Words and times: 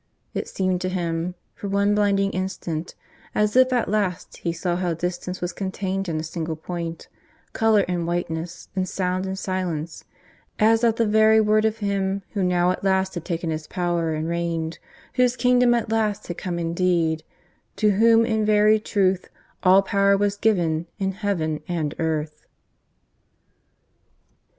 It 0.33 0.47
seemed 0.47 0.81
to 0.81 0.89
him, 0.89 1.35
for 1.53 1.67
one 1.67 1.93
blinding 1.93 2.31
instant, 2.31 2.95
as 3.35 3.55
if 3.55 3.71
at 3.71 3.87
last 3.87 4.37
he 4.37 4.51
saw 4.51 4.75
how 4.75 4.95
distance 4.95 5.41
was 5.41 5.53
contained 5.53 6.09
in 6.09 6.19
a 6.19 6.23
single 6.23 6.55
point, 6.55 7.07
colour 7.53 7.81
in 7.81 8.07
whiteness, 8.07 8.67
and 8.75 8.89
sound 8.89 9.27
in 9.27 9.35
silence, 9.35 10.03
as 10.57 10.83
at 10.83 10.95
the 10.95 11.05
very 11.05 11.39
Word 11.39 11.65
of 11.65 11.77
Him 11.85 12.23
who 12.31 12.41
now 12.43 12.71
at 12.71 12.83
last 12.83 13.13
had 13.13 13.23
taken 13.25 13.51
His 13.51 13.67
power 13.67 14.15
and 14.15 14.27
reigned, 14.27 14.79
whose 15.13 15.35
Kingdom 15.37 15.75
at 15.75 15.91
last 15.91 16.25
had 16.29 16.37
come 16.39 16.57
indeed, 16.57 17.23
to 17.75 17.91
whom 17.91 18.25
in 18.25 18.43
very 18.43 18.79
truth 18.79 19.29
All 19.61 19.83
Power 19.83 20.17
was 20.17 20.35
given 20.35 20.87
in 20.97 21.11
heaven 21.11 21.61
and 21.67 21.93
earth. 21.99 22.47